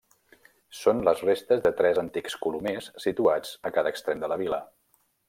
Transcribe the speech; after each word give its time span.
Són 0.77 1.01
les 1.07 1.19
restes 1.27 1.61
de 1.67 1.71
tres 1.81 1.99
antics 2.03 2.37
colomers 2.47 2.89
situats 3.05 3.53
a 3.71 3.77
cada 3.77 3.93
extrem 3.97 4.25
de 4.25 4.31
la 4.33 4.39
vila. 4.45 4.61